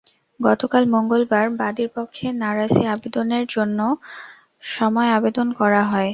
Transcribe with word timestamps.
গতকাল 0.39 0.83
মঙ্গলবার 0.93 1.45
বাদীর 1.59 1.89
পক্ষে 1.95 2.25
নারাজি 2.37 2.83
আবেদনের 2.87 3.45
জন্য 3.49 3.79
সময় 4.71 5.09
আবেদন 5.17 5.47
করা 5.59 5.81
হয়। 5.83 6.09